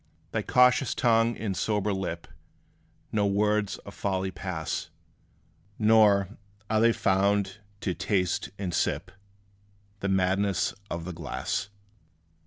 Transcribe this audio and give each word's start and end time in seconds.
Thy 0.31 0.41
cautious 0.41 0.95
tongue 0.95 1.37
and 1.37 1.55
sober 1.55 1.93
lip 1.93 2.27
No 3.11 3.27
words 3.27 3.77
of 3.85 3.93
folly 3.93 4.31
pass, 4.31 4.89
Nor, 5.77 6.27
are 6.71 6.81
they 6.81 6.91
found 6.91 7.59
to 7.81 7.93
taste 7.93 8.49
and 8.57 8.73
sip 8.73 9.11
The 9.99 10.09
madness 10.09 10.73
of 10.89 11.05
the 11.05 11.13
glass. 11.13 11.69